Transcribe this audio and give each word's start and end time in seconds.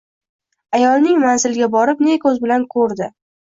Ayolning 0.77 1.19
manziliga 1.25 1.69
borib 1.77 2.03
ne 2.09 2.19
koʻz 2.27 2.43
bilan 2.49 2.69
koʻrdi. 2.75 3.15